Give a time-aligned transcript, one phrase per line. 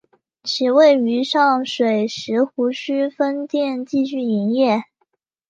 [0.43, 4.85] 其位于上水石湖墟分店继续营业。